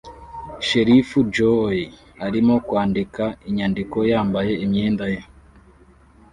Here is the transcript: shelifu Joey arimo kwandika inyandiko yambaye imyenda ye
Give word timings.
shelifu 0.59 1.19
Joey 1.35 1.81
arimo 2.25 2.55
kwandika 2.67 3.23
inyandiko 3.49 3.97
yambaye 4.11 4.53
imyenda 4.65 5.05
ye 5.13 5.21